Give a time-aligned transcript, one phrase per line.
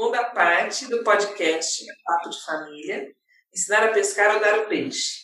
[0.00, 3.14] segunda parte do podcast Papo de Família,
[3.54, 5.22] Ensinar a Pescar ou Dar o Peixe.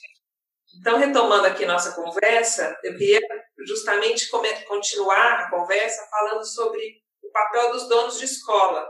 [0.78, 3.18] Então, retomando aqui nossa conversa, eu queria
[3.66, 6.78] justamente continuar a conversa falando sobre
[7.22, 8.86] o papel dos donos de escola.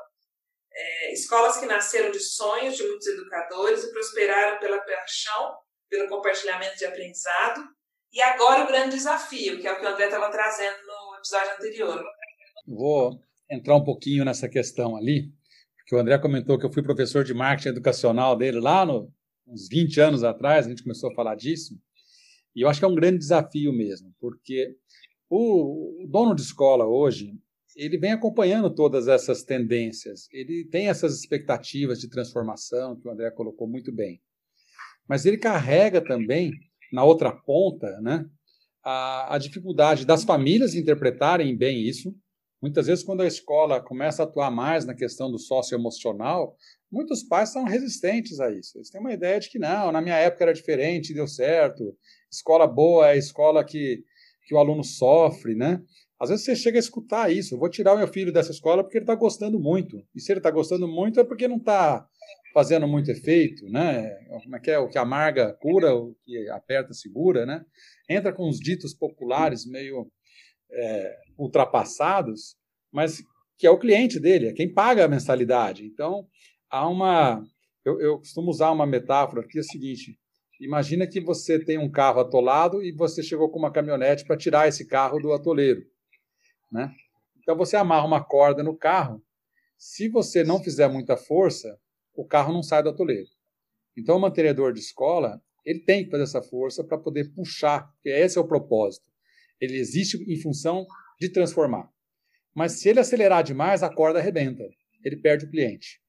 [0.72, 5.56] É, escolas que nasceram de sonhos de muitos educadores e prosperaram pela paixão,
[5.88, 7.62] pelo compartilhamento de aprendizado,
[8.12, 11.52] e agora o grande desafio, que é o que o André estava trazendo no episódio
[11.52, 12.04] anterior.
[12.66, 15.30] Vou entrar um pouquinho nessa questão ali,
[15.86, 19.08] porque o André comentou que eu fui professor de marketing educacional dele lá no,
[19.46, 21.78] uns 20 anos atrás, a gente começou a falar disso,
[22.56, 24.74] e eu acho que é um grande desafio mesmo, porque
[25.30, 27.32] o, o dono de escola hoje,
[27.76, 33.30] ele vem acompanhando todas essas tendências, ele tem essas expectativas de transformação que o André
[33.30, 34.20] colocou muito bem.
[35.08, 36.50] Mas ele carrega também,
[36.92, 38.26] na outra ponta, né,
[38.82, 42.12] a, a dificuldade das famílias interpretarem bem isso,
[42.66, 46.56] Muitas vezes, quando a escola começa a atuar mais na questão do socioemocional,
[46.90, 48.76] muitos pais são resistentes a isso.
[48.76, 51.96] Eles têm uma ideia de que não, na minha época era diferente, deu certo.
[52.28, 54.02] Escola boa é escola que,
[54.48, 55.80] que o aluno sofre, né?
[56.18, 57.54] Às vezes você chega a escutar isso.
[57.54, 60.02] Eu vou tirar o meu filho dessa escola porque ele está gostando muito.
[60.12, 62.04] E se ele está gostando muito é porque não está
[62.52, 64.12] fazendo muito efeito, né?
[64.42, 64.78] Como é que é?
[64.80, 67.64] O que amarga cura, o que aperta segura, né?
[68.10, 70.10] Entra com uns ditos populares meio
[70.70, 72.56] é, ultrapassados,
[72.92, 73.22] mas
[73.58, 75.84] que é o cliente dele, é quem paga a mensalidade.
[75.84, 76.26] Então,
[76.70, 77.42] há uma.
[77.84, 80.18] Eu, eu costumo usar uma metáfora que é a seguinte:
[80.60, 84.68] imagina que você tem um carro atolado e você chegou com uma caminhonete para tirar
[84.68, 85.82] esse carro do atoleiro.
[86.70, 86.92] Né?
[87.38, 89.22] Então, você amarra uma corda no carro.
[89.78, 91.78] Se você não fizer muita força,
[92.14, 93.28] o carro não sai do atoleiro.
[93.96, 98.08] Então, o mantenedor de escola ele tem que fazer essa força para poder puxar, porque
[98.08, 99.10] esse é o propósito.
[99.60, 100.86] Ele existe em função
[101.20, 101.88] de transformar.
[102.54, 104.64] Mas se ele acelerar demais, a corda arrebenta.
[105.04, 106.00] Ele perde o cliente.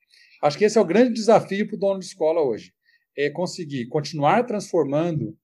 [0.42, 2.74] Acho que esse é o grande desafio para o dono de escola hoje.
[3.18, 5.38] É conseguir continuar transformando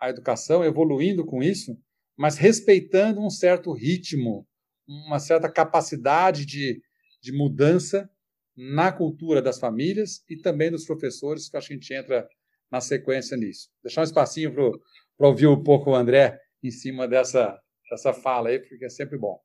[0.00, 1.76] a educação, evoluindo com isso,
[2.16, 4.46] mas respeitando um certo ritmo,
[4.86, 6.80] uma certa capacidade de,
[7.20, 8.08] de mudança
[8.56, 12.28] na cultura das famílias e também dos professores, que acho que a gente entra
[12.70, 13.68] na sequência nisso.
[13.82, 17.58] Deixar um espacinho para ouvir um pouco o André em cima dessa,
[17.90, 19.40] dessa fala aí, porque é sempre bom.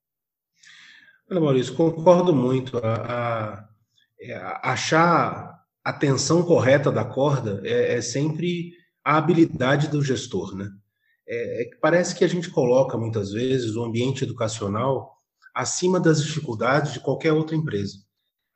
[1.29, 2.77] Olha, Maurício, concordo muito.
[2.77, 3.69] A, a,
[4.19, 10.69] é, achar a tensão correta da corda é, é, sempre a habilidade do gestor, né?
[11.27, 15.13] É, é, parece que a gente coloca muitas vezes o ambiente educacional
[15.53, 17.97] acima das dificuldades de qualquer outra empresa.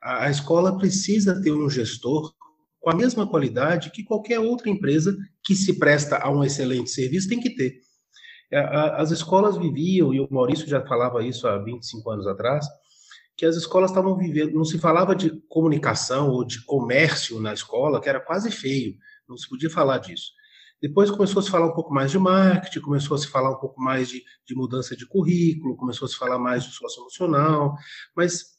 [0.01, 2.33] A, a escola precisa ter um gestor
[2.79, 7.27] com a mesma qualidade que qualquer outra empresa que se presta a um excelente serviço
[7.27, 7.81] tem que ter.
[8.51, 12.65] É, as escolas viviam, e o Maurício já falava isso há 25 anos atrás,
[13.35, 18.01] que as escolas estavam vivendo, não se falava de comunicação ou de comércio na escola,
[18.01, 18.95] que era quase feio,
[19.29, 20.31] não se podia falar disso.
[20.81, 23.59] Depois começou a se falar um pouco mais de marketing, começou a se falar um
[23.59, 27.75] pouco mais de, de mudança de currículo, começou a se falar mais de socioemocional,
[28.15, 28.57] mas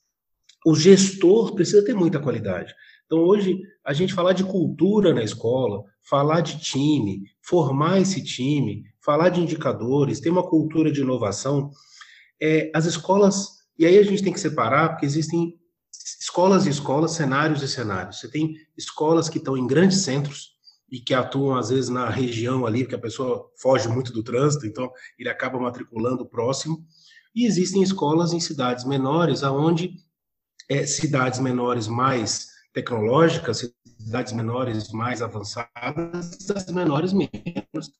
[0.66, 2.74] o gestor precisa ter muita qualidade.
[3.06, 8.82] Então, hoje, a gente falar de cultura na escola, falar de time, formar esse time,
[9.04, 11.70] falar de indicadores, ter uma cultura de inovação,
[12.40, 15.58] é, as escolas, e aí a gente tem que separar, porque existem
[16.20, 18.20] escolas e escolas, cenários e cenários.
[18.20, 20.52] Você tem escolas que estão em grandes centros
[20.90, 24.66] e que atuam, às vezes, na região ali, que a pessoa foge muito do trânsito,
[24.66, 26.84] então ele acaba matriculando próximo.
[27.34, 29.92] E existem escolas em cidades menores, aonde
[30.68, 37.92] é, cidades menores mais tecnológicas, cidades menores mais avançadas, cidades menores menos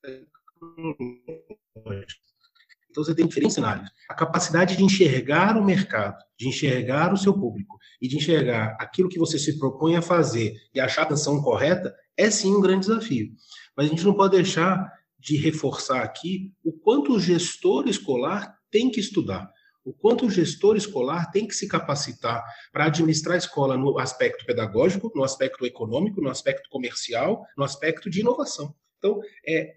[2.91, 3.91] então você tem diferentes cenários.
[4.09, 9.08] A capacidade de enxergar o mercado, de enxergar o seu público e de enxergar aquilo
[9.08, 12.87] que você se propõe a fazer e achar a atenção correta é sim um grande
[12.87, 13.31] desafio.
[13.76, 18.91] Mas a gente não pode deixar de reforçar aqui o quanto o gestor escolar tem
[18.91, 19.50] que estudar,
[19.85, 24.44] o quanto o gestor escolar tem que se capacitar para administrar a escola no aspecto
[24.44, 28.75] pedagógico, no aspecto econômico, no aspecto comercial, no aspecto de inovação.
[28.99, 29.76] Então, é,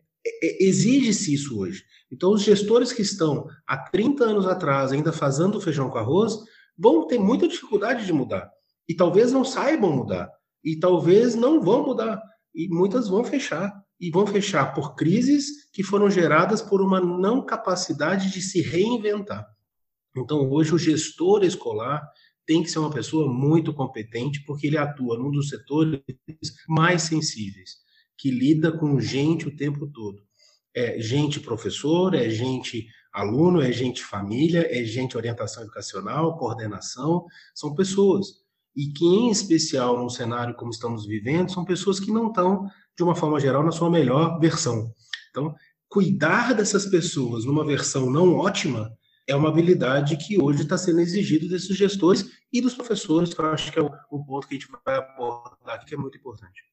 [0.60, 1.84] exige-se isso hoje.
[2.12, 6.34] Então, os gestores que estão há 30 anos atrás ainda fazendo feijão com arroz
[6.78, 8.50] vão ter muita dificuldade de mudar.
[8.88, 10.30] E talvez não saibam mudar.
[10.64, 12.22] E talvez não vão mudar.
[12.54, 13.74] E muitas vão fechar.
[14.00, 19.48] E vão fechar por crises que foram geradas por uma não capacidade de se reinventar.
[20.16, 22.06] Então, hoje, o gestor escolar
[22.46, 26.02] tem que ser uma pessoa muito competente, porque ele atua num dos setores
[26.68, 27.82] mais sensíveis
[28.22, 30.22] que lida com gente o tempo todo.
[30.76, 37.26] É gente professor, é gente aluno, é gente família, é gente orientação educacional, coordenação,
[37.56, 38.40] são pessoas.
[38.74, 43.04] e que, em especial, num cenário como estamos vivendo, são pessoas que não estão, de
[43.04, 44.94] uma forma geral, na sua melhor versão.
[45.30, 45.54] Então,
[45.90, 48.96] cuidar dessas pessoas numa versão não ótima
[49.28, 53.46] é uma habilidade que hoje está sendo exigido desses gestores e dos professores, que eu
[53.48, 56.71] acho que é o, ponto que a gente vai abordar aqui, que é muito importante.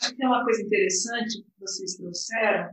[0.00, 2.70] Acho que tem uma coisa interessante que vocês trouxeram,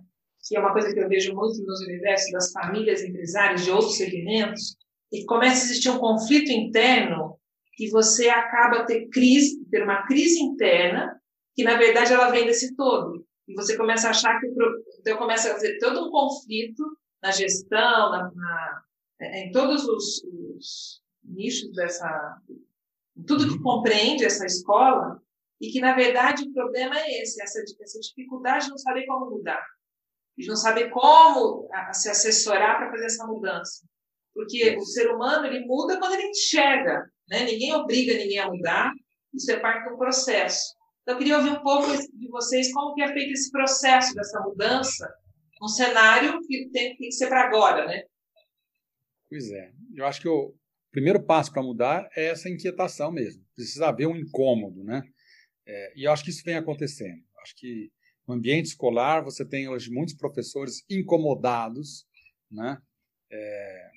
[0.47, 3.97] que é uma coisa que eu vejo muito nos universos das famílias empresárias de outros
[3.97, 4.77] segmentos,
[5.11, 7.37] e começa a existir um conflito interno
[7.73, 11.19] que você acaba ter crise, ter uma crise interna,
[11.55, 13.25] que na verdade ela vem desse todo.
[13.47, 14.47] E você começa a achar que
[14.99, 16.83] então começa a ter todo um conflito
[17.21, 18.83] na gestão, na, na
[19.21, 22.37] em todos os, os nichos dessa,
[23.27, 23.63] tudo que uhum.
[23.63, 25.21] compreende essa escola,
[25.59, 29.29] e que, na verdade, o problema é esse, essa, essa dificuldade de não saber como
[29.29, 29.63] mudar,
[30.37, 33.85] de não saber como se assessorar para fazer essa mudança.
[34.33, 37.43] Porque o ser humano, ele muda quando ele enxerga, né?
[37.43, 38.91] ninguém obriga ninguém a mudar,
[39.33, 40.75] isso é parte do processo.
[41.01, 44.39] Então, eu queria ouvir um pouco de vocês como que é feito esse processo dessa
[44.41, 45.11] mudança,
[45.61, 48.03] um cenário que tem, tem que ser para agora, né?
[49.29, 49.71] Pois é.
[49.93, 50.55] Eu acho que o
[50.91, 53.43] primeiro passo para mudar é essa inquietação mesmo.
[53.55, 55.03] Precisa haver um incômodo, né?
[55.69, 57.21] É, e acho que isso vem acontecendo.
[57.43, 57.91] Acho que
[58.27, 62.05] no ambiente escolar você tem hoje muitos professores incomodados,
[62.51, 62.79] né?
[63.31, 63.89] É,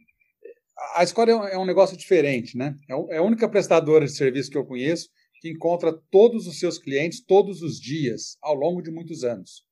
[0.97, 2.77] a escola é um, é negócio diferente, né?
[2.89, 5.09] É, é a única prestadora de serviço que eu conheço
[5.41, 9.65] que encontra todos os seus clientes todos os dias, ao longo de muitos anos.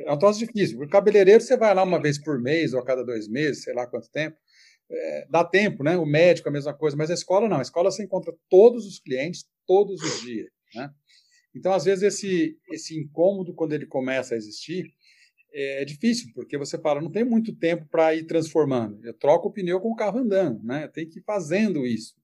[0.00, 0.78] É um troço difícil.
[0.78, 3.72] O cabeleireiro você vai lá uma vez por mês ou a cada dois meses, sei
[3.72, 4.36] lá quanto tempo
[4.90, 5.96] é, dá tempo, né?
[5.96, 7.58] O médico a mesma coisa, mas a escola não.
[7.58, 10.90] A escola você encontra todos os clientes todos os dias, né?
[11.54, 14.92] Então, às vezes esse esse incômodo quando ele começa a existir
[15.52, 18.98] é, é difícil, porque você fala, não tem muito tempo para ir transformando.
[19.04, 20.88] Eu troco o pneu com o carro andando, né?
[20.88, 22.14] Tem que ir fazendo isso.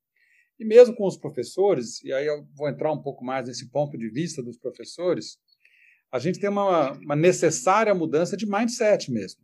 [0.59, 3.97] E mesmo com os professores, e aí eu vou entrar um pouco mais nesse ponto
[3.97, 5.39] de vista dos professores,
[6.13, 9.41] a gente tem uma, uma necessária mudança de mindset mesmo.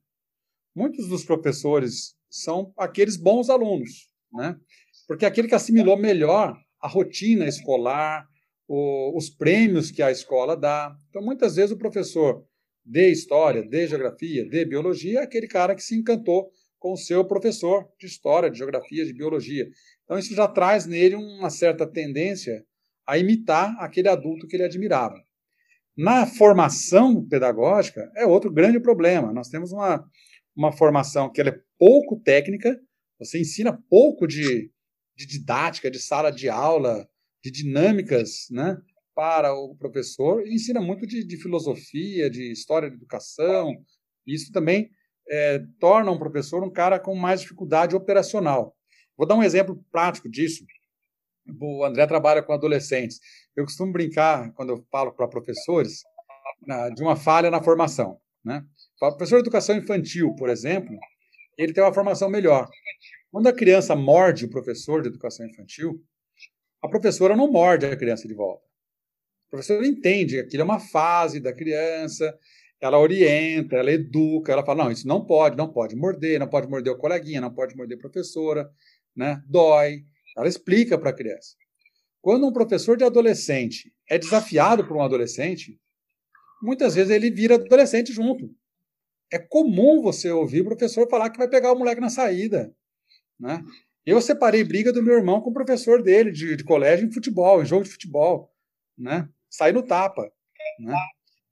[0.75, 4.59] Muitos dos professores são aqueles bons alunos, né?
[5.07, 8.27] Porque aquele que assimilou melhor a rotina escolar,
[8.69, 10.97] o, os prêmios que a escola dá.
[11.09, 12.45] Então, muitas vezes o professor
[12.85, 17.25] de história, de geografia, de biologia é aquele cara que se encantou com o seu
[17.25, 19.67] professor de história, de geografia, de biologia.
[20.05, 22.65] Então, isso já traz nele uma certa tendência
[23.07, 25.17] a imitar aquele adulto que ele admirava.
[25.97, 29.33] Na formação pedagógica, é outro grande problema.
[29.33, 30.05] Nós temos uma,
[30.55, 32.79] uma formação que ela é pouco técnica,
[33.19, 34.71] você ensina pouco de,
[35.17, 37.09] de didática, de sala de aula,
[37.47, 38.77] de dinâmicas né,
[39.15, 43.73] para o professor, e ensina muito de, de filosofia, de história da educação.
[44.27, 44.91] Isso também
[45.29, 48.77] é, torna um professor um cara com mais dificuldade operacional.
[49.17, 50.65] Vou dar um exemplo prático disso.
[51.61, 53.21] O André trabalha com adolescentes.
[53.55, 56.03] Eu costumo brincar, quando eu falo para professores,
[56.95, 58.19] de uma falha na formação.
[58.45, 58.65] Né?
[59.01, 60.99] O professor de educação infantil, por exemplo,
[61.57, 62.69] ele tem uma formação melhor.
[63.31, 66.03] Quando a criança morde o professor de educação infantil,
[66.83, 68.65] a professora não morde a criança de volta.
[69.49, 72.37] A professora entende que aquilo é uma fase da criança,
[72.81, 76.69] ela orienta, ela educa, ela fala: não, isso não pode, não pode morder, não pode
[76.69, 78.71] morder o coleguinha, não pode morder a professora,
[79.15, 79.43] né?
[79.47, 80.05] dói.
[80.37, 81.55] Ela explica para a criança.
[82.21, 85.81] Quando um professor de adolescente é desafiado por um adolescente,
[86.63, 88.51] muitas vezes ele vira adolescente junto
[89.33, 92.75] é comum você ouvir o professor falar que vai pegar o moleque na saída.
[93.39, 93.63] Né?
[94.07, 97.61] Eu separei briga do meu irmão com o professor dele de, de colégio em futebol,
[97.61, 98.53] em jogo de futebol.
[98.97, 99.29] Né?
[99.51, 100.23] Sai no tapa.
[100.79, 100.95] Né?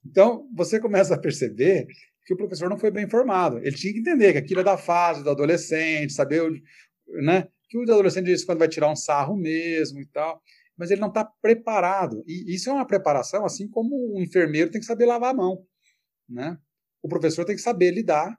[0.06, 1.87] Então, você começa a perceber
[2.25, 3.58] que o professor não foi bem informado.
[3.58, 6.42] Ele tinha que entender que aquilo é da fase do adolescente, saber
[7.23, 10.40] né, que o adolescente diz quando vai tirar um sarro mesmo e tal,
[10.76, 12.25] mas ele não está preparado.
[12.26, 15.66] E isso é uma preparação, assim como um enfermeiro tem que saber lavar a mão.
[16.26, 16.56] Né?
[17.04, 18.34] o professor tem que saber lidar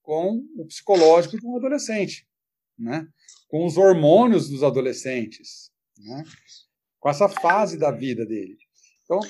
[0.00, 2.24] com o psicológico de um adolescente,
[2.78, 3.06] né?
[3.48, 6.24] com os hormônios dos adolescentes, né?
[6.98, 8.56] com essa fase da vida dele.
[9.04, 9.20] Então,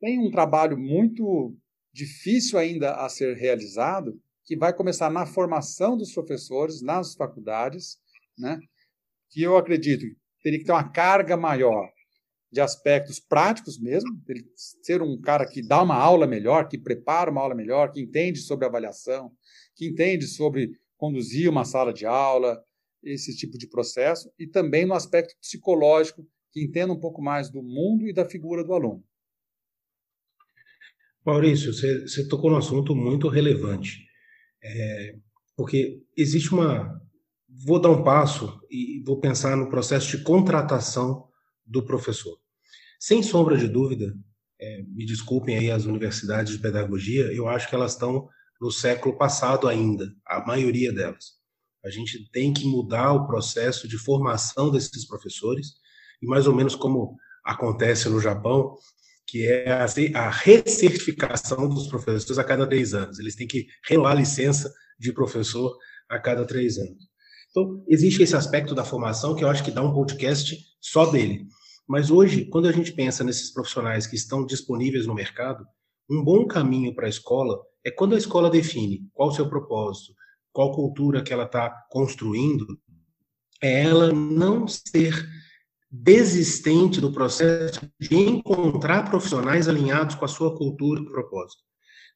[0.00, 1.56] tem um trabalho muito
[1.92, 7.98] difícil ainda a ser realizado, que vai começar na formação dos professores, nas faculdades,
[8.38, 8.58] né?
[9.30, 10.06] que eu acredito
[10.46, 11.90] teria que ter uma carga maior
[12.52, 17.32] de aspectos práticos mesmo, ele ser um cara que dá uma aula melhor, que prepara
[17.32, 19.32] uma aula melhor, que entende sobre avaliação,
[19.74, 22.62] que entende sobre conduzir uma sala de aula,
[23.06, 27.62] esse tipo de processo, e também no aspecto psicológico, que entenda um pouco mais do
[27.62, 29.04] mundo e da figura do aluno.
[31.24, 34.06] Maurício, você, você tocou num assunto muito relevante,
[34.62, 35.16] é,
[35.56, 37.00] porque existe uma.
[37.48, 41.28] Vou dar um passo e vou pensar no processo de contratação
[41.64, 42.38] do professor.
[43.00, 44.14] Sem sombra de dúvida,
[44.60, 48.28] é, me desculpem aí as universidades de pedagogia, eu acho que elas estão
[48.60, 51.35] no século passado ainda, a maioria delas.
[51.86, 55.74] A gente tem que mudar o processo de formação desses professores,
[56.20, 58.74] e mais ou menos como acontece no Japão,
[59.24, 59.70] que é
[60.14, 63.20] a recertificação dos professores a cada três anos.
[63.20, 65.76] Eles têm que renovar a licença de professor
[66.08, 67.08] a cada três anos.
[67.50, 71.46] Então, existe esse aspecto da formação que eu acho que dá um podcast só dele.
[71.88, 75.64] Mas hoje, quando a gente pensa nesses profissionais que estão disponíveis no mercado,
[76.10, 80.12] um bom caminho para a escola é quando a escola define qual o seu propósito,
[80.56, 82.80] qual cultura que ela está construindo,
[83.62, 85.28] é ela não ser
[85.90, 91.62] desistente do processo de encontrar profissionais alinhados com a sua cultura e propósito.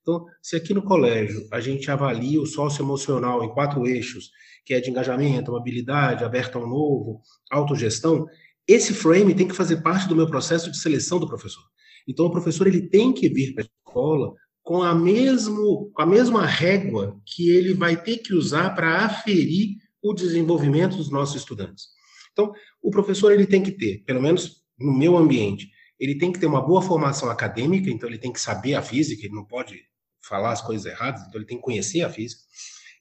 [0.00, 4.30] Então, se aqui no colégio a gente avalia o socioemocional em quatro eixos,
[4.64, 7.20] que é de engajamento, habilidade, aberto ao novo,
[7.50, 8.26] autogestão,
[8.66, 11.64] esse frame tem que fazer parte do meu processo de seleção do professor.
[12.08, 14.32] Então, o professor ele tem que vir para a escola
[14.62, 19.76] com a, mesmo, com a mesma régua que ele vai ter que usar para aferir
[20.02, 21.88] o desenvolvimento dos nossos estudantes.
[22.32, 22.52] Então,
[22.82, 26.46] o professor ele tem que ter, pelo menos no meu ambiente, ele tem que ter
[26.46, 29.78] uma boa formação acadêmica, então ele tem que saber a física, ele não pode
[30.22, 32.42] falar as coisas erradas, então ele tem que conhecer a física.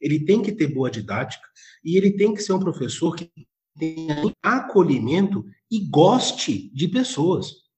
[0.01, 1.46] Ele tem que ter boa didática
[1.84, 3.30] e ele tem que ser um professor que
[3.78, 7.69] tenha acolhimento e goste de pessoas.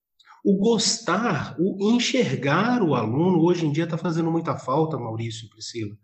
[0.43, 5.49] O gostar, o enxergar o aluno, hoje em dia está fazendo muita falta, Maurício e
[5.49, 5.95] Priscila.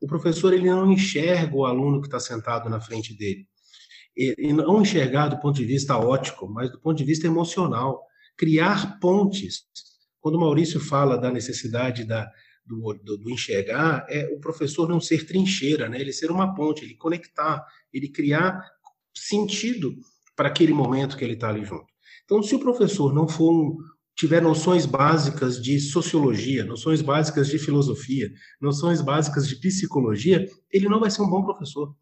[0.00, 3.46] O professor ele não enxerga o aluno que está sentado na frente dele.
[4.16, 8.04] E não enxergar do ponto de vista ótico, mas do ponto de vista emocional.
[8.36, 9.64] Criar pontes.
[10.20, 12.28] Quando o Maurício fala da necessidade da,
[12.66, 16.00] do, do, do, enxergar, é o professor não ser trincheira, né?
[16.00, 18.60] ele ser uma ponte, ele conectar, ele criar
[19.16, 19.94] sentido
[20.36, 21.86] para aquele momento que ele está ali junto.
[22.28, 23.78] Então, se o professor não for um,
[24.14, 28.30] tiver noções básicas de sociologia, noções básicas de filosofia,
[28.60, 31.96] noções básicas de psicologia, ele não vai ser um bom professor.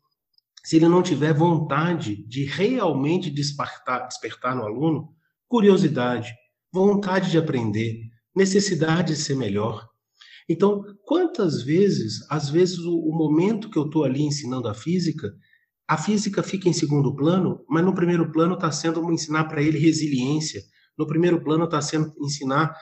[0.64, 5.14] Se ele não tiver vontade de realmente despertar, despertar no aluno
[5.46, 6.34] curiosidade,
[6.72, 8.00] vontade de aprender,
[8.34, 9.88] necessidade de ser melhor.
[10.48, 15.32] Então, quantas vezes, às vezes, o, o momento que eu estou ali ensinando a física,
[15.88, 19.78] a física fica em segundo plano, mas no primeiro plano está sendo ensinar para ele
[19.78, 20.60] resiliência,
[20.98, 22.74] no primeiro plano está sendo ensinar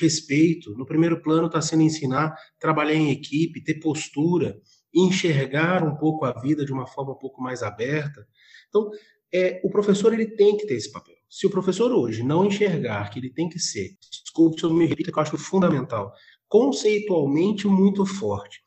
[0.00, 4.56] respeito, no primeiro plano está sendo ensinar trabalhar em equipe, ter postura,
[4.94, 8.26] enxergar um pouco a vida de uma forma um pouco mais aberta.
[8.68, 8.90] Então,
[9.32, 11.14] é, o professor ele tem que ter esse papel.
[11.28, 14.86] Se o professor hoje não enxergar que ele tem que ser, desculpe se eu me
[14.86, 16.12] repito, que eu acho fundamental,
[16.46, 18.60] conceitualmente muito forte,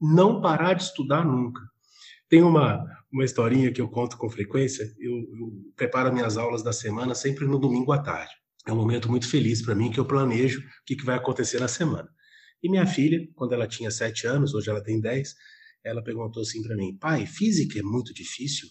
[0.00, 1.62] não parar de estudar nunca.
[2.28, 4.84] Tem uma, uma historinha que eu conto com frequência.
[4.98, 8.32] Eu, eu preparo minhas aulas da semana sempre no domingo à tarde.
[8.66, 11.60] É um momento muito feliz para mim que eu planejo o que, que vai acontecer
[11.60, 12.08] na semana.
[12.62, 15.34] E minha filha, quando ela tinha sete anos, hoje ela tem dez,
[15.84, 18.68] ela perguntou assim para mim: pai, física é muito difícil?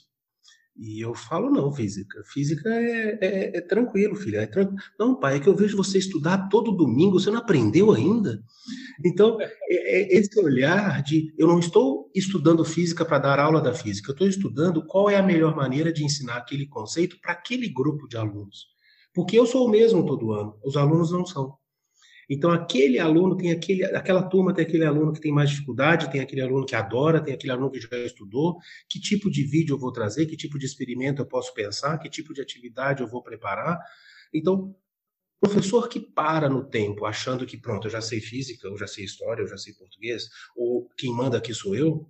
[0.78, 2.24] E eu falo, não, física.
[2.25, 4.40] Física é, é, é tranquilo, filha.
[4.40, 4.80] É tranquilo.
[4.98, 8.42] Não, pai, é que eu vejo você estudar todo domingo, você não aprendeu ainda?
[9.06, 13.74] Então, é, é esse olhar de eu não estou estudando física para dar aula da
[13.74, 17.68] física, eu estou estudando qual é a melhor maneira de ensinar aquele conceito para aquele
[17.70, 18.68] grupo de alunos.
[19.13, 21.58] Porque eu sou o mesmo todo ano, os alunos não são.
[22.34, 26.22] Então, aquele aluno tem aquele, aquela turma tem aquele aluno que tem mais dificuldade, tem
[26.22, 28.58] aquele aluno que adora, tem aquele aluno que já estudou.
[28.88, 30.26] Que tipo de vídeo eu vou trazer?
[30.26, 31.98] Que tipo de experimento eu posso pensar?
[31.98, 33.78] Que tipo de atividade eu vou preparar?
[34.34, 34.74] Então,
[35.42, 39.04] professor que para no tempo, achando que, pronto, eu já sei física, eu já sei
[39.04, 42.08] história, eu já sei português, ou quem manda aqui sou eu,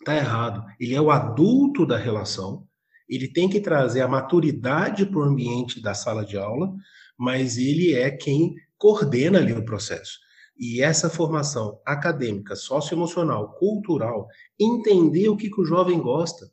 [0.00, 0.64] está errado.
[0.80, 2.66] Ele é o adulto da relação,
[3.08, 6.74] ele tem que trazer a maturidade para o ambiente da sala de aula,
[7.16, 10.18] mas ele é quem coordena ali o processo.
[10.58, 14.26] E essa formação acadêmica, socioemocional, cultural,
[14.58, 16.50] entender o que, que o jovem gosta,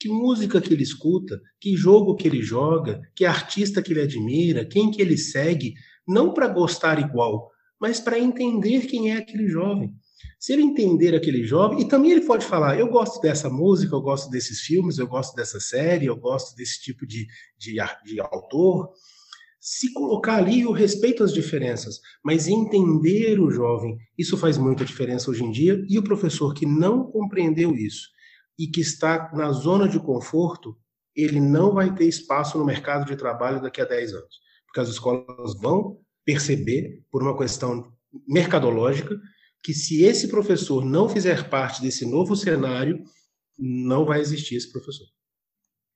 [0.00, 4.64] que música que ele escuta, que jogo que ele joga, que artista que ele admira,
[4.64, 5.74] quem que ele segue,
[6.08, 9.94] não para gostar igual, mas para entender quem é aquele jovem.
[10.38, 14.00] Se ele entender aquele jovem, e também ele pode falar: eu gosto dessa música, eu
[14.00, 17.26] gosto desses filmes, eu gosto dessa série, eu gosto desse tipo de,
[17.58, 18.92] de, de autor,
[19.66, 25.28] se colocar ali o respeito às diferenças, mas entender o jovem, isso faz muita diferença
[25.28, 25.84] hoje em dia.
[25.88, 28.08] E o professor que não compreendeu isso
[28.56, 30.78] e que está na zona de conforto,
[31.16, 34.88] ele não vai ter espaço no mercado de trabalho daqui a 10 anos, porque as
[34.88, 37.92] escolas vão perceber, por uma questão
[38.24, 39.20] mercadológica,
[39.64, 43.02] que se esse professor não fizer parte desse novo cenário,
[43.58, 45.08] não vai existir esse professor.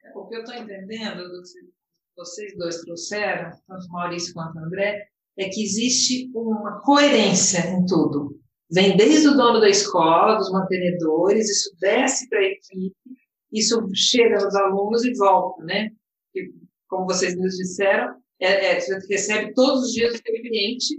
[0.02, 1.69] É, o que eu estou entendendo do que
[2.16, 5.06] vocês dois trouxeram, tanto Maurício quanto André,
[5.38, 8.38] é que existe uma coerência em tudo.
[8.70, 12.94] Vem desde o dono da escola, dos mantenedores, isso desce para a equipe,
[13.52, 15.90] isso chega nos alunos e volta, né?
[16.34, 16.52] E,
[16.88, 20.96] como vocês nos disseram, é, é, você recebe todos os dias o seu cliente,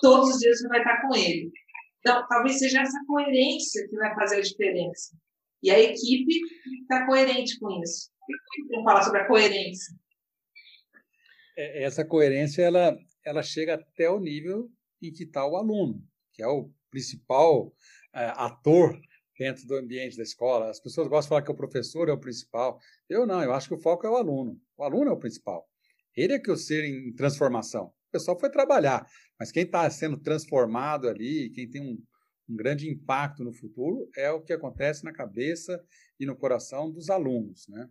[0.00, 1.50] todos os dias você vai estar com ele.
[2.00, 5.16] Então, talvez seja essa coerência que vai fazer a diferença.
[5.62, 6.32] E a equipe
[6.82, 8.10] está coerente com isso.
[8.70, 9.94] Vamos falar sobre a coerência.
[11.56, 14.70] É, essa coerência ela, ela chega até o nível
[15.02, 17.72] em que está o aluno, que é o principal
[18.14, 18.98] é, ator
[19.38, 20.70] dentro do ambiente da escola.
[20.70, 22.78] As pessoas gostam de falar que o professor é o principal.
[23.08, 24.60] Eu não, eu acho que o foco é o aluno.
[24.76, 25.68] O aluno é o principal.
[26.16, 27.86] Ele é que é o ser em transformação.
[28.08, 29.06] O pessoal foi trabalhar,
[29.38, 32.02] mas quem está sendo transformado ali, quem tem um,
[32.48, 35.84] um grande impacto no futuro, é o que acontece na cabeça
[36.18, 37.66] e no coração dos alunos.
[37.68, 37.86] Né?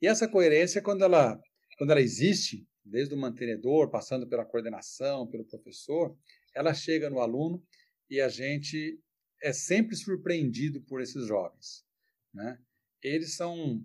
[0.00, 1.40] E essa coerência, quando ela,
[1.78, 6.16] quando ela existe, desde o mantenedor, passando pela coordenação, pelo professor,
[6.54, 7.62] ela chega no aluno
[8.08, 8.98] e a gente
[9.42, 11.84] é sempre surpreendido por esses jovens.
[12.32, 12.58] Né?
[13.02, 13.84] Eles são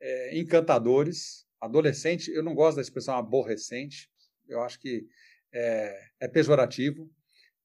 [0.00, 4.10] é, encantadores, adolescente, eu não gosto da expressão aborrecente,
[4.48, 5.06] eu acho que
[5.52, 7.10] é, é pejorativo.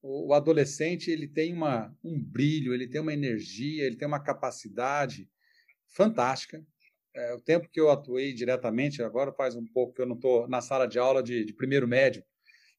[0.01, 4.23] O, o, adolescente ele tem uma, um brilho, ele tem uma energia, ele tem uma
[4.23, 5.29] capacidade
[5.87, 6.63] fantástica.
[7.17, 10.47] É, o tempo que eu atuei diretamente, agora faz um pouco que eu não estou
[10.47, 12.23] na sala de aula de, de primeiro médio,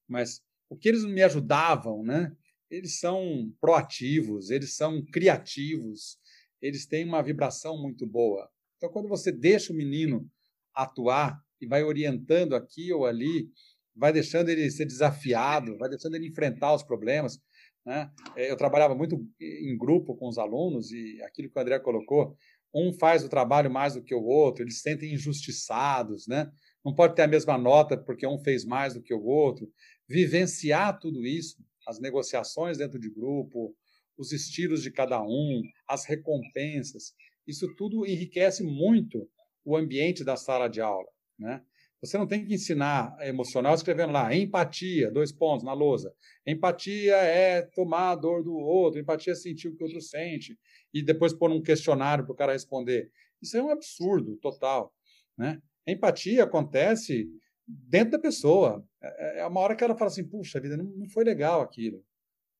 [0.07, 0.41] mas
[0.71, 2.33] o que eles me ajudavam, né?
[2.71, 6.19] Eles são proativos, eles são criativos,
[6.63, 8.49] eles têm uma vibração muito boa.
[8.77, 10.31] Então, quando você deixa o menino
[10.73, 13.51] atuar e vai orientando aqui ou ali,
[13.97, 17.41] vai deixando ele ser desafiado, vai deixando ele enfrentar os problemas.
[17.85, 18.09] Né?
[18.37, 22.37] É, eu trabalhava muito em grupo com os alunos e aquilo que o André colocou,
[22.75, 26.51] um faz o trabalho mais do que o outro, eles se sentem injustiçados, né?
[26.85, 29.71] Não pode ter a mesma nota porque um fez mais do que o outro.
[30.09, 33.75] Vivenciar tudo isso, as negociações dentro de grupo,
[34.17, 37.15] os estilos de cada um, as recompensas,
[37.47, 39.29] isso tudo enriquece muito
[39.65, 41.63] o ambiente da sala de aula, né?
[42.01, 46.15] Você não tem que ensinar emocional escrevendo lá empatia, dois pontos na lousa.
[46.47, 50.57] Empatia é tomar a dor do outro, empatia é sentir o que o outro sente
[50.95, 53.11] e depois pôr um questionário para o cara responder.
[53.43, 54.93] Isso é um absurdo total,
[55.37, 55.61] né?
[55.87, 57.29] empatia acontece
[57.67, 58.85] dentro da pessoa.
[59.03, 62.05] É, é uma hora que ela fala assim, puxa vida, não, foi legal aquilo,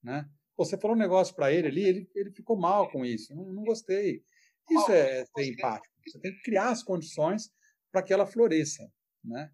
[0.03, 0.25] né?
[0.57, 3.63] Você falou um negócio para ele ali, ele, ele ficou mal com isso, não, não
[3.63, 4.21] gostei.
[4.69, 5.93] Isso é ser empático.
[6.05, 7.49] Você tem que criar as condições
[7.91, 8.83] para que ela floresça.
[9.23, 9.49] Né?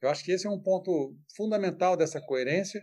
[0.00, 2.82] Eu acho que esse é um ponto fundamental dessa coerência,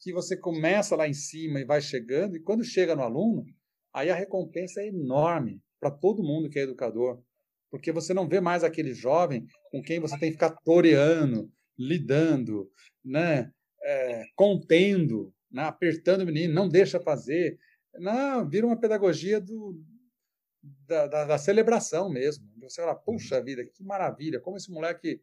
[0.00, 3.44] que você começa lá em cima e vai chegando, e quando chega no aluno,
[3.92, 7.22] aí a recompensa é enorme para todo mundo que é educador,
[7.70, 12.70] porque você não vê mais aquele jovem com quem você tem que ficar toreando, lidando,
[13.04, 13.50] né?
[13.84, 15.62] É, contendo, né?
[15.62, 17.58] apertando o menino, não deixa fazer.
[17.94, 19.80] Não, vira uma pedagogia do,
[20.86, 22.44] da, da, da celebração mesmo.
[22.62, 25.20] Você fala, puxa vida, que maravilha, como esse moleque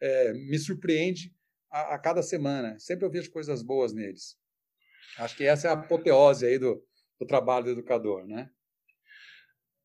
[0.00, 1.32] é, me surpreende
[1.70, 2.78] a, a, cada semana.
[2.78, 4.36] Sempre eu vejo coisas boas neles.
[5.18, 6.82] Acho que essa é a apoteose aí do,
[7.18, 8.50] do trabalho do educador, né?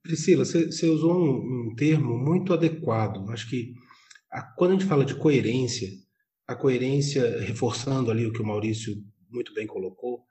[0.04, 3.30] Priscila, você, usou um, um, termo muito adequado.
[3.30, 3.74] Acho que
[4.32, 5.89] a, quando a gente fala de coerência,
[6.47, 8.95] a coerência, reforçando ali o que o Maurício
[9.30, 10.26] muito bem colocou,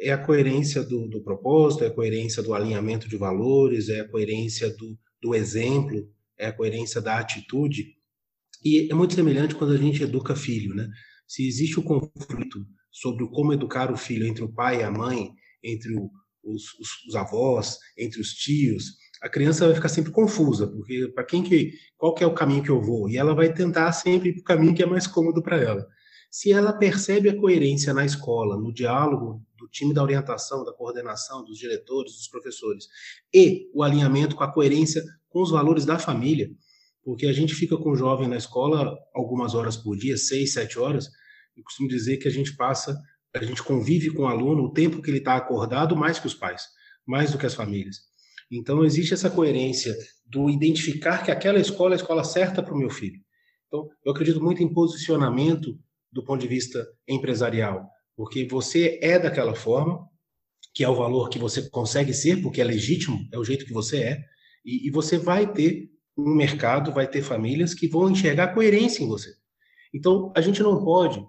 [0.00, 4.08] é a coerência do, do propósito, é a coerência do alinhamento de valores, é a
[4.08, 7.94] coerência do, do exemplo, é a coerência da atitude.
[8.64, 10.88] E é muito semelhante quando a gente educa filho, né?
[11.26, 15.30] Se existe o conflito sobre como educar o filho entre o pai e a mãe,
[15.62, 16.10] entre o,
[16.44, 21.24] os, os, os, avós, entre os tios, a criança vai ficar sempre confusa, porque para
[21.24, 23.08] quem que, qual que é o caminho que eu vou?
[23.08, 25.86] E ela vai tentar sempre o caminho que é mais cômodo para ela.
[26.30, 31.44] Se ela percebe a coerência na escola, no diálogo do time da orientação, da coordenação,
[31.44, 32.86] dos diretores, dos professores,
[33.34, 36.50] e o alinhamento com a coerência com os valores da família,
[37.04, 40.78] porque a gente fica com o jovem na escola algumas horas por dia, seis, sete
[40.78, 41.08] horas.
[41.56, 42.96] Eu costumo dizer que a gente passa,
[43.34, 46.34] a gente convive com o aluno o tempo que ele está acordado mais que os
[46.34, 46.62] pais,
[47.06, 47.96] mais do que as famílias.
[48.50, 52.78] Então, existe essa coerência do identificar que aquela escola é a escola certa para o
[52.78, 53.20] meu filho.
[53.68, 55.78] Então, eu acredito muito em posicionamento
[56.12, 60.04] do ponto de vista empresarial, porque você é daquela forma,
[60.74, 63.72] que é o valor que você consegue ser, porque é legítimo, é o jeito que
[63.72, 64.24] você é,
[64.64, 65.88] e, e você vai ter
[66.26, 69.30] um mercado, vai ter famílias que vão enxergar coerência em você.
[69.92, 71.24] Então, a gente não pode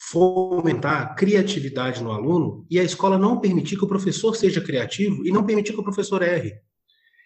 [0.00, 5.30] fomentar criatividade no aluno e a escola não permitir que o professor seja criativo e
[5.30, 6.54] não permitir que o professor erre.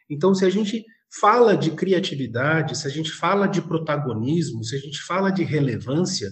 [0.08, 0.84] Então, se a gente
[1.20, 6.30] fala de criatividade, se a gente fala de protagonismo, se a gente fala de relevância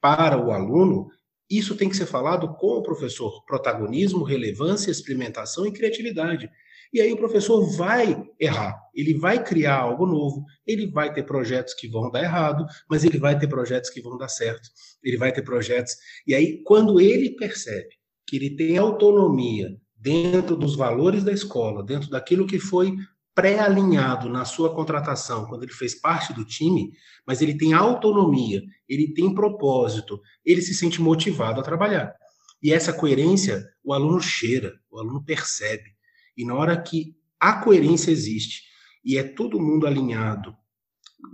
[0.00, 1.08] para o aluno,
[1.50, 3.42] isso tem que ser falado com o professor.
[3.46, 6.50] Protagonismo, relevância, experimentação e criatividade.
[6.92, 11.74] E aí o professor vai errar, ele vai criar algo novo, ele vai ter projetos
[11.74, 14.68] que vão dar errado, mas ele vai ter projetos que vão dar certo.
[15.02, 15.94] Ele vai ter projetos.
[16.26, 17.90] E aí, quando ele percebe
[18.26, 22.94] que ele tem autonomia dentro dos valores da escola, dentro daquilo que foi
[23.34, 26.90] pré-alinhado na sua contratação, quando ele fez parte do time,
[27.24, 32.12] mas ele tem autonomia, ele tem propósito, ele se sente motivado a trabalhar.
[32.60, 35.96] E essa coerência o aluno cheira, o aluno percebe.
[36.38, 38.62] E na hora que a coerência existe
[39.04, 40.56] e é todo mundo alinhado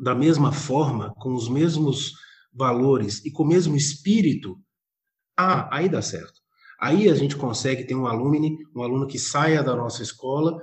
[0.00, 2.14] da mesma forma, com os mesmos
[2.52, 4.58] valores e com o mesmo espírito,
[5.36, 6.40] ah, aí dá certo.
[6.80, 8.38] Aí a gente consegue ter um aluno,
[8.74, 10.58] um aluno que saia da nossa escola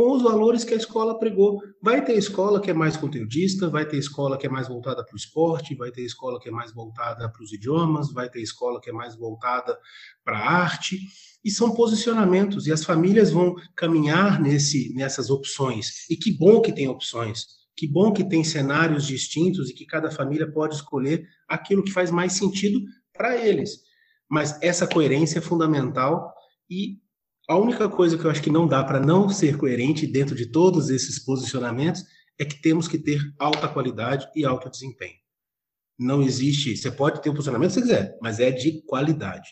[0.00, 1.60] com os valores que a escola pregou.
[1.82, 5.12] Vai ter escola que é mais conteudista, vai ter escola que é mais voltada para
[5.12, 8.80] o esporte, vai ter escola que é mais voltada para os idiomas, vai ter escola
[8.80, 9.78] que é mais voltada
[10.24, 10.98] para a arte,
[11.44, 16.08] e são posicionamentos, e as famílias vão caminhar nesse, nessas opções.
[16.08, 17.44] E que bom que tem opções,
[17.76, 22.10] que bom que tem cenários distintos e que cada família pode escolher aquilo que faz
[22.10, 22.80] mais sentido
[23.12, 23.82] para eles.
[24.30, 26.32] Mas essa coerência é fundamental
[26.70, 26.98] e
[27.50, 30.46] a única coisa que eu acho que não dá para não ser coerente dentro de
[30.46, 32.04] todos esses posicionamentos
[32.38, 35.16] é que temos que ter alta qualidade e alto desempenho.
[35.98, 39.48] Não existe, você pode ter o posicionamento se quiser, mas é de qualidade,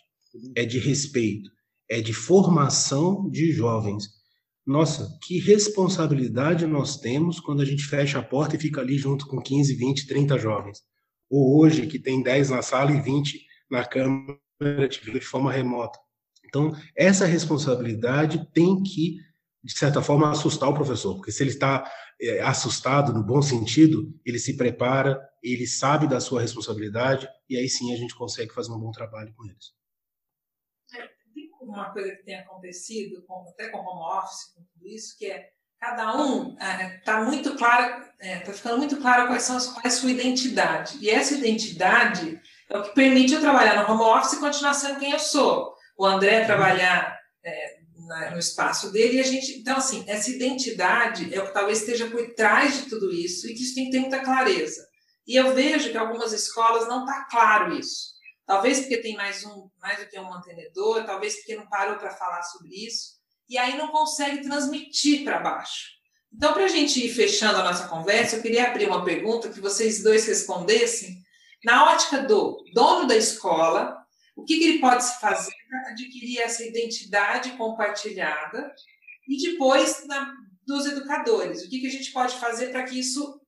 [0.55, 1.51] é de respeito,
[1.91, 4.05] é de formação de jovens.
[4.65, 9.27] Nossa, que responsabilidade nós temos quando a gente fecha a porta e fica ali junto
[9.27, 10.83] com 15, 20, 30 jovens.
[11.29, 14.39] Ou hoje, que tem 10 na sala e 20 na câmara
[14.89, 15.99] de forma remota.
[16.49, 19.19] Então, essa responsabilidade tem que,
[19.63, 24.13] de certa forma, assustar o professor, porque se ele está é, assustado no bom sentido,
[24.25, 28.73] ele se prepara, ele sabe da sua responsabilidade, e aí sim a gente consegue fazer
[28.73, 29.75] um bom trabalho com eles.
[30.95, 35.27] É, tem uma coisa que tem acontecido, até com home office, com tudo isso, que
[35.27, 39.45] é cada um está é, tá muito claro, está é, tá ficando muito claro quais
[39.45, 40.99] são qual é a sua identidade.
[41.01, 44.99] E essa identidade é o que permite eu trabalhar no home office e continuar sendo
[44.99, 49.59] quem eu sou o André trabalhar é, na, no espaço dele e a gente.
[49.59, 53.55] Então, assim, essa identidade é o que talvez esteja por trás de tudo isso e
[53.55, 54.87] que isso tem que ter muita clareza.
[55.27, 58.17] E eu vejo que algumas escolas não está claro isso.
[58.47, 62.17] Talvez porque tem mais um, mais do que um mantenedor, talvez porque não parou para
[62.17, 65.99] falar sobre isso, e aí não consegue transmitir para baixo.
[66.33, 69.61] Então, para a gente ir fechando a nossa conversa, eu queria abrir uma pergunta que
[69.61, 71.23] vocês dois respondessem
[71.65, 73.99] na ótica do dono da escola,
[74.39, 78.73] o que, que ele pode fazer para adquirir essa identidade compartilhada
[79.29, 80.33] e depois na,
[80.65, 81.65] dos educadores.
[81.65, 83.41] O que, que a gente pode fazer para que isso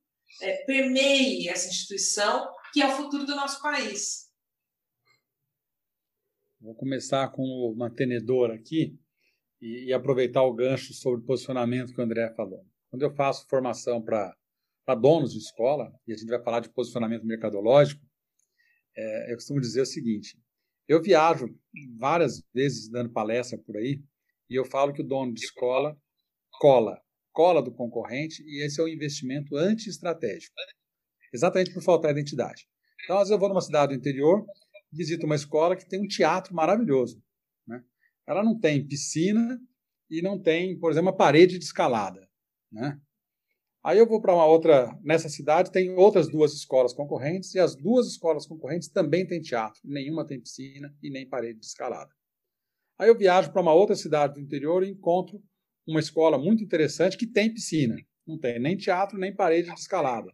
[0.43, 4.29] é, permeie essa instituição que é o futuro do nosso país?
[6.61, 8.99] Vou começar com o mantenedor aqui
[9.63, 12.67] e, e aproveitar o gancho sobre o posicionamento que o André falou.
[12.91, 14.35] Quando eu faço formação para
[15.01, 18.05] donos de escola, e a gente vai falar de posicionamento mercadológico,
[18.97, 20.37] é, eu costumo dizer o seguinte:
[20.91, 21.47] eu viajo
[21.97, 24.03] várias vezes dando palestra por aí
[24.49, 25.97] e eu falo que o dono de escola
[26.59, 27.01] cola,
[27.33, 30.53] cola do concorrente e esse é um investimento anti-estratégico.
[31.33, 32.67] Exatamente por faltar identidade.
[33.05, 34.45] Então, às vezes eu vou numa cidade do interior,
[34.93, 37.23] visito uma escola que tem um teatro maravilhoso.
[37.69, 37.85] Né?
[38.27, 39.61] Ela não tem piscina
[40.11, 42.29] e não tem, por exemplo, uma parede de escalada.
[42.73, 43.01] Né?
[43.83, 47.75] Aí eu vou para uma outra, nessa cidade tem outras duas escolas concorrentes, e as
[47.75, 52.11] duas escolas concorrentes também têm teatro, nenhuma tem piscina e nem parede de escalada.
[52.99, 55.43] Aí eu viajo para uma outra cidade do interior e encontro
[55.87, 60.31] uma escola muito interessante que tem piscina, não tem nem teatro nem parede de escalada.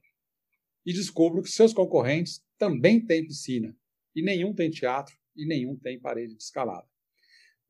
[0.85, 3.77] E descubro que seus concorrentes também têm piscina,
[4.13, 6.89] e nenhum tem teatro e nenhum tem parede de escalada.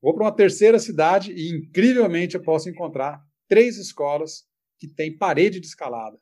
[0.01, 4.46] Vou para uma terceira cidade e incrivelmente eu posso encontrar três escolas
[4.77, 6.19] que tem parede de escalada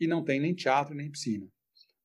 [0.00, 1.46] e não tem nem teatro nem piscina.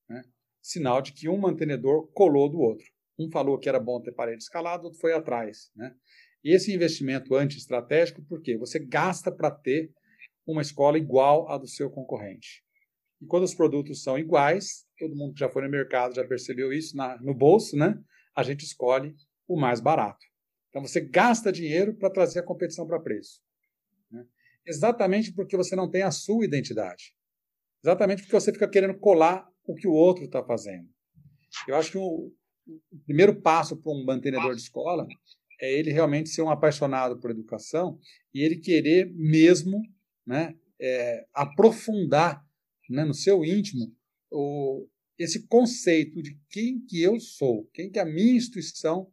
[0.10, 0.24] Né?
[0.62, 2.86] Sinal de que um mantenedor colou do outro.
[3.18, 5.72] Um falou que era bom ter parede de escalada, outro foi atrás.
[5.76, 5.96] Né?
[6.44, 8.58] Esse investimento anti-estratégico, por quê?
[8.58, 9.92] Você gasta para ter
[10.46, 12.64] uma escola igual à do seu concorrente.
[13.20, 16.72] E quando os produtos são iguais, todo mundo que já foi no mercado já percebeu
[16.72, 18.00] isso na, no bolso, né?
[18.36, 19.16] A gente escolhe
[19.48, 20.24] o mais barato.
[20.70, 23.42] Então você gasta dinheiro para trazer a competição para preço
[24.68, 27.14] exatamente porque você não tem a sua identidade.
[27.84, 30.88] Exatamente porque você fica querendo colar o que o outro está fazendo.
[31.68, 32.32] Eu acho que o,
[32.68, 35.08] o primeiro passo para um mantenedor de escola
[35.60, 38.00] é ele realmente ser um apaixonado por educação
[38.34, 39.82] e ele querer mesmo
[40.26, 42.46] né, é, aprofundar
[42.90, 43.92] né, no seu íntimo
[44.32, 49.10] o, esse conceito de quem que eu sou, quem que a minha instituição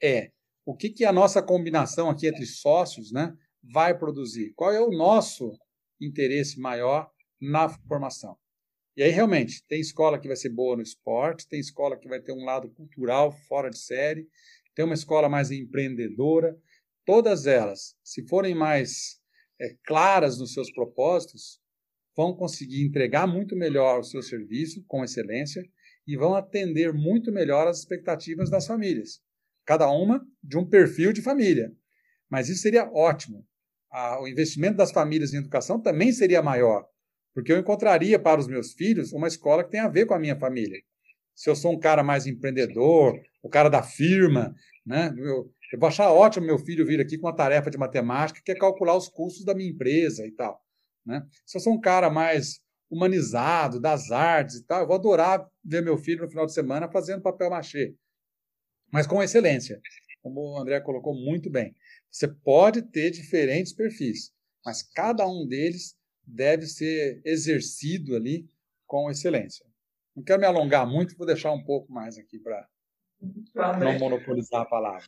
[0.00, 0.30] é,
[0.64, 4.90] o que, que a nossa combinação aqui entre sócios né, vai produzir, qual é o
[4.90, 5.52] nosso
[6.00, 8.36] interesse maior na formação.
[8.96, 12.20] E aí, realmente, tem escola que vai ser boa no esporte, tem escola que vai
[12.20, 14.26] ter um lado cultural fora de série,
[14.74, 16.56] tem uma escola mais empreendedora.
[17.04, 19.20] Todas elas, se forem mais
[19.60, 21.60] é, claras nos seus propósitos,
[22.16, 25.64] vão conseguir entregar muito melhor o seu serviço com excelência
[26.04, 29.20] e vão atender muito melhor as expectativas das famílias.
[29.64, 31.72] Cada uma de um perfil de família.
[32.30, 33.44] Mas isso seria ótimo.
[34.20, 36.86] o investimento das famílias em educação também seria maior
[37.38, 40.18] porque eu encontraria para os meus filhos uma escola que tem a ver com a
[40.18, 40.76] minha família.
[41.36, 44.52] Se eu sou um cara mais empreendedor, o cara da firma,
[44.84, 45.14] né?
[45.16, 48.50] Eu, eu vou achar ótimo meu filho vir aqui com uma tarefa de matemática que
[48.50, 50.60] é calcular os custos da minha empresa e tal.
[51.06, 51.24] Né?
[51.46, 52.58] Se eu sou um cara mais
[52.90, 56.90] humanizado, das artes e tal, eu vou adorar ver meu filho no final de semana
[56.90, 57.94] fazendo papel machê.
[58.92, 59.80] Mas com excelência,
[60.22, 61.72] como o André colocou muito bem.
[62.10, 64.32] Você pode ter diferentes perfis,
[64.64, 68.48] mas cada um deles deve ser exercido ali
[68.86, 69.64] com excelência.
[70.14, 72.68] Não quero me alongar muito, vou deixar um pouco mais aqui para
[73.78, 75.06] não monopolizar a palavra.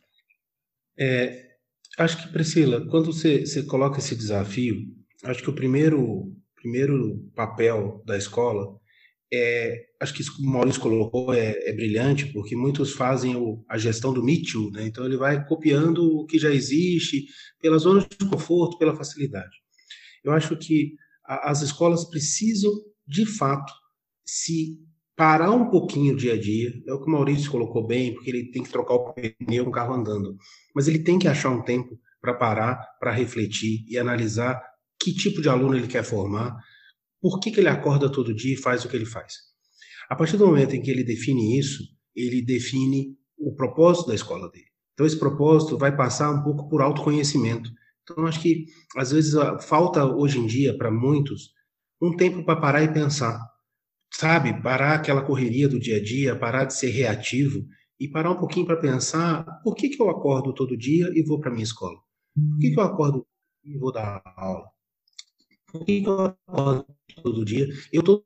[0.97, 1.57] É,
[1.97, 4.75] acho que, Priscila, quando você, você coloca esse desafio,
[5.23, 8.80] acho que o primeiro, primeiro papel da escola
[9.33, 13.63] é, acho que isso que o Maurício colocou é, é brilhante, porque muitos fazem o,
[13.69, 14.85] a gestão do Me Too, né?
[14.85, 17.25] então ele vai copiando o que já existe,
[17.61, 19.55] pela zona de conforto, pela facilidade.
[20.23, 20.93] Eu acho que
[21.25, 22.71] as escolas precisam,
[23.07, 23.71] de fato,
[24.25, 24.77] se
[25.15, 26.71] parar um pouquinho o dia a dia.
[26.87, 29.71] É o que o Maurício colocou bem, porque ele tem que trocar o pneu o
[29.71, 30.35] carro andando.
[30.75, 34.61] Mas ele tem que achar um tempo para parar, para refletir e analisar
[34.99, 36.55] que tipo de aluno ele quer formar,
[37.21, 39.35] por que, que ele acorda todo dia e faz o que ele faz.
[40.09, 41.83] A partir do momento em que ele define isso,
[42.15, 44.65] ele define o propósito da escola dele.
[44.93, 47.71] Então, esse propósito vai passar um pouco por autoconhecimento.
[48.03, 48.65] Então, acho que,
[48.97, 51.51] às vezes, falta hoje em dia, para muitos,
[52.01, 53.39] um tempo para parar e pensar.
[54.13, 54.61] Sabe?
[54.61, 57.65] Parar aquela correria do dia a dia, parar de ser reativo
[57.99, 61.39] e parar um pouquinho para pensar por que, que eu acordo todo dia e vou
[61.39, 61.97] para minha escola?
[62.35, 63.25] Por que, que eu acordo
[63.63, 64.65] e vou dar aula?
[65.71, 66.85] Por que, eu acordo
[67.23, 67.67] todo dia?
[67.91, 68.23] Eu todo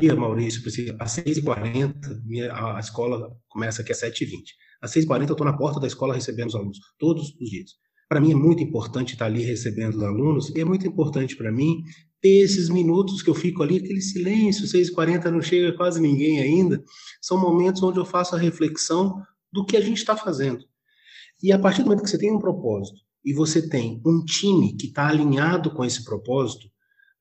[0.00, 0.62] dia, Maurício,
[0.98, 4.42] às 6h40, minha, a escola começa aqui às 7h20.
[4.80, 7.72] Às 6h40 eu estou na porta da escola recebendo os alunos, todos os dias.
[8.08, 11.52] Para mim é muito importante estar ali recebendo os alunos e é muito importante para
[11.52, 11.82] mim
[12.22, 16.82] ter esses minutos que eu fico ali, aquele silêncio, 6h40 não chega quase ninguém ainda,
[17.20, 19.22] são momentos onde eu faço a reflexão
[19.52, 20.64] do que a gente está fazendo.
[21.42, 24.74] E a partir do momento que você tem um propósito e você tem um time
[24.74, 26.66] que está alinhado com esse propósito,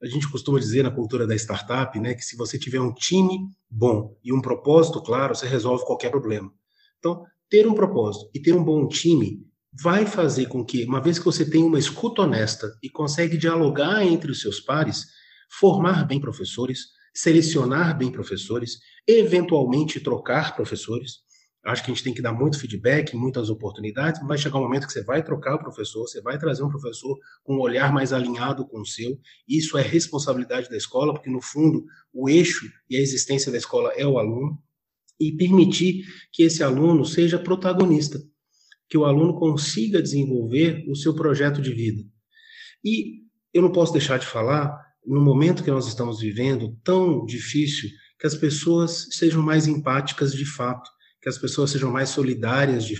[0.02, 3.50] a gente costuma dizer na cultura da startup, né, que se você tiver um time
[3.70, 6.52] bom e um propósito claro, você resolve qualquer problema.
[7.00, 9.46] Então, ter um propósito e ter um bom time
[9.82, 14.04] vai fazer com que, uma vez que você tem uma escuta honesta e consegue dialogar
[14.04, 15.06] entre os seus pares,
[15.50, 21.27] formar bem professores, selecionar bem professores, eventualmente trocar professores.
[21.68, 24.88] Acho que a gente tem que dar muito feedback, muitas oportunidades, vai chegar um momento
[24.88, 28.14] que você vai trocar o professor, você vai trazer um professor com um olhar mais
[28.14, 29.20] alinhado com o seu.
[29.48, 33.92] Isso é responsabilidade da escola, porque no fundo o eixo e a existência da escola
[33.98, 34.58] é o aluno,
[35.20, 38.20] e permitir que esse aluno seja protagonista
[38.90, 42.02] que o aluno consiga desenvolver o seu projeto de vida.
[42.84, 47.90] E eu não posso deixar de falar, no momento que nós estamos vivendo, tão difícil,
[48.20, 50.90] que as pessoas sejam mais empáticas de fato,
[51.28, 52.98] que as pessoas sejam mais solidárias de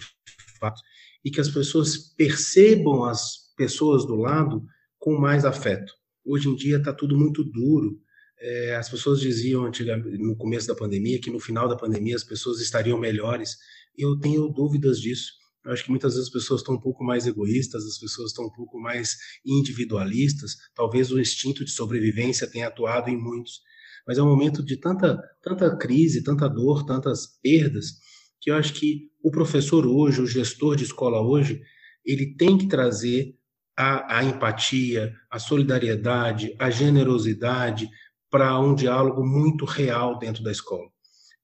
[0.60, 0.82] fato,
[1.24, 4.66] e que as pessoas percebam as pessoas do lado
[5.00, 5.94] com mais afeto.
[6.26, 7.98] Hoje em dia está tudo muito duro.
[8.38, 9.72] É, as pessoas diziam
[10.20, 13.56] no começo da pandemia que no final da pandemia as pessoas estariam melhores.
[13.98, 15.32] Eu tenho dúvidas disso.
[15.64, 18.46] Eu acho que muitas vezes as pessoas estão um pouco mais egoístas, as pessoas estão
[18.46, 20.58] um pouco mais individualistas.
[20.76, 23.62] Talvez o instinto de sobrevivência tenha atuado em muitos.
[24.06, 28.06] Mas é um momento de tanta, tanta crise, tanta dor, tantas perdas,
[28.40, 31.62] que eu acho que o professor hoje, o gestor de escola hoje,
[32.06, 33.36] ele tem que trazer
[33.76, 37.90] a, a empatia, a solidariedade, a generosidade
[38.30, 40.90] para um diálogo muito real dentro da escola.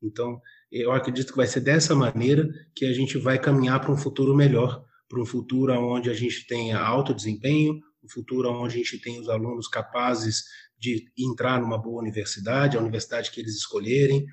[0.02, 3.98] Então, eu acredito que vai ser dessa maneira que a gente vai caminhar para um
[3.98, 8.78] futuro melhor, para um futuro onde a gente tenha alto desempenho, um futuro onde a
[8.78, 10.44] gente tenha os alunos capazes
[10.78, 14.26] de entrar numa boa universidade, a universidade que eles escolherem,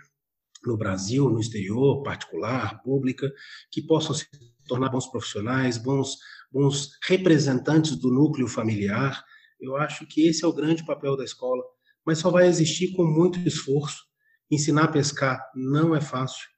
[0.64, 3.30] no Brasil, no exterior, particular, pública,
[3.70, 4.26] que possam se
[4.66, 6.16] tornar bons profissionais, bons,
[6.52, 9.24] bons representantes do núcleo familiar.
[9.60, 11.62] Eu acho que esse é o grande papel da escola,
[12.04, 14.04] mas só vai existir com muito esforço.
[14.50, 16.48] Ensinar a pescar não é fácil.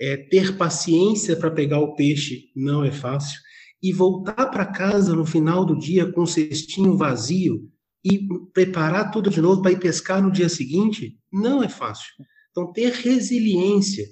[0.00, 3.40] É, ter paciência para pegar o peixe não é fácil.
[3.82, 7.68] E voltar para casa no final do dia com um cestinho vazio
[8.04, 12.12] e preparar tudo de novo para ir pescar no dia seguinte não é fácil.
[12.52, 14.06] Então, ter resiliência.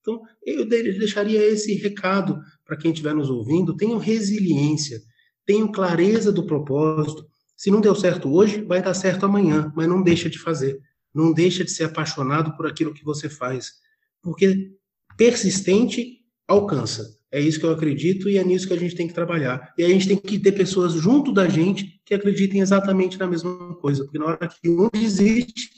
[0.00, 5.00] Então, eu deixaria esse recado para quem estiver nos ouvindo: tenham resiliência,
[5.46, 7.26] tenham clareza do propósito.
[7.56, 10.78] Se não deu certo hoje, vai dar certo amanhã, mas não deixa de fazer.
[11.14, 13.72] Não deixa de ser apaixonado por aquilo que você faz.
[14.20, 14.72] Porque
[15.16, 17.16] persistente alcança.
[17.30, 19.72] É isso que eu acredito e é nisso que a gente tem que trabalhar.
[19.78, 23.74] E a gente tem que ter pessoas junto da gente que acreditem exatamente na mesma
[23.76, 24.04] coisa.
[24.04, 25.70] Porque na hora que um desiste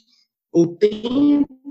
[0.51, 0.77] ou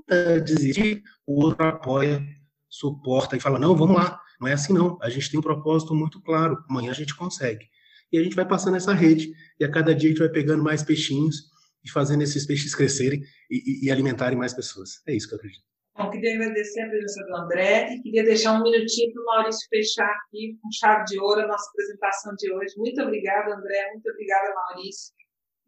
[0.08, 2.22] tenta desistir, o outro apoia,
[2.70, 4.20] suporta e fala: não, vamos lá.
[4.40, 4.98] Não é assim, não.
[5.02, 6.58] A gente tem um propósito muito claro.
[6.70, 7.66] Amanhã a gente consegue.
[8.12, 10.64] E a gente vai passando essa rede e a cada dia a gente vai pegando
[10.64, 11.50] mais peixinhos
[11.84, 15.02] e fazendo esses peixes crescerem e, e, e alimentarem mais pessoas.
[15.08, 15.64] É isso que eu acredito.
[15.98, 19.68] Bom, queria agradecer a presença do André e queria deixar um minutinho para o Maurício
[19.70, 22.74] fechar aqui com chave de ouro a nossa apresentação de hoje.
[22.78, 23.92] Muito obrigada, André.
[23.94, 25.14] Muito obrigada, Maurício.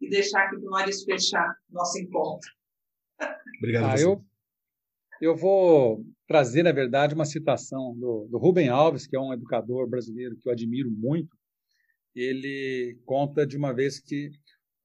[0.02, 2.50] E deixar aqui para o Maurício fechar nosso encontro.
[3.58, 3.96] Obrigado.
[3.96, 4.24] Ah, eu,
[5.20, 9.88] eu vou trazer, na verdade, uma citação do, do Rubem Alves, que é um educador
[9.88, 11.36] brasileiro que eu admiro muito.
[12.14, 14.30] Ele conta de uma vez que,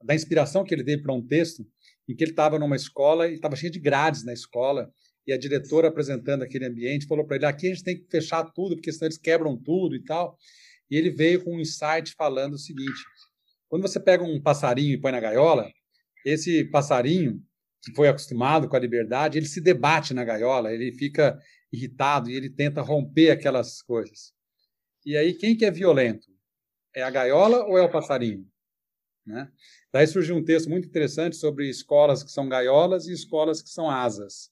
[0.04, 1.66] da inspiração que ele teve para um texto,
[2.08, 4.92] em que ele estava numa escola e estava cheio de grades na escola
[5.26, 8.44] e a diretora apresentando aquele ambiente falou para ele: aqui a gente tem que fechar
[8.52, 10.38] tudo, porque senão eles quebram tudo e tal.
[10.92, 13.00] E ele veio com um insight falando o seguinte:
[13.70, 15.70] quando você pega um passarinho e põe na gaiola,
[16.26, 17.42] esse passarinho,
[17.84, 21.38] que foi acostumado com a liberdade, ele se debate na gaiola, ele fica
[21.72, 24.34] irritado e ele tenta romper aquelas coisas.
[25.06, 26.28] E aí, quem que é violento?
[26.96, 28.48] É a gaiola ou é o passarinho?
[29.26, 29.50] Né?
[29.92, 33.90] Daí surgiu um texto muito interessante sobre escolas que são gaiolas e escolas que são
[33.90, 34.50] asas.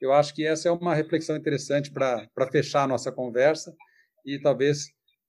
[0.00, 3.74] Eu acho que essa é uma reflexão interessante para fechar a nossa conversa
[4.24, 4.86] e talvez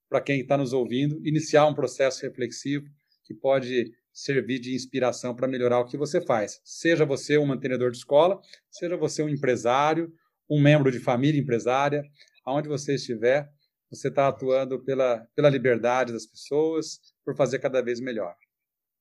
[0.07, 2.85] para quem está nos ouvindo iniciar um processo reflexivo
[3.23, 6.59] que pode servir de inspiração para melhorar o que você faz.
[6.63, 10.11] Seja você um mantenedor de escola, seja você um empresário,
[10.49, 12.03] um membro de família empresária,
[12.45, 13.47] aonde você estiver,
[13.89, 18.35] você está atuando pela, pela liberdade das pessoas, por fazer cada vez melhor.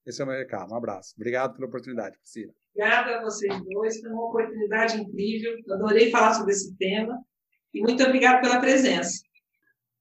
[0.06, 0.72] Esse é o meu recado.
[0.72, 1.14] Um abraço.
[1.16, 2.52] Obrigado pela oportunidade, Priscila.
[2.74, 5.54] Obrigada a vocês dois, foi uma oportunidade incrível.
[5.70, 7.18] Adorei falar sobre esse tema.
[7.74, 9.20] E muito obrigado pela presença.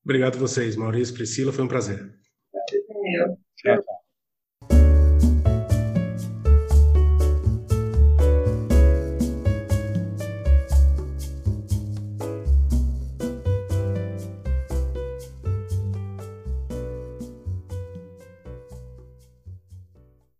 [0.03, 1.97] Obrigado a vocês, Maurício, Priscila, foi um prazer.
[1.97, 3.37] Prazer é meu.
[3.57, 3.96] Tchau.